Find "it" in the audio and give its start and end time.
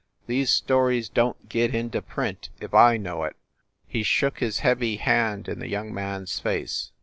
3.23-3.35